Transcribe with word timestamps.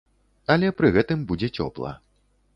Але 0.53 0.71
пры 0.79 0.91
гэтым 0.95 1.19
будзе 1.33 1.51
цёпла. 1.61 1.95